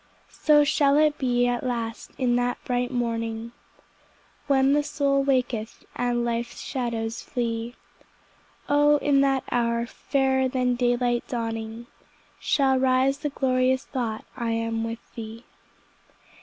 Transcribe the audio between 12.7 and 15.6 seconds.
rise the glorious thought I am with Thee.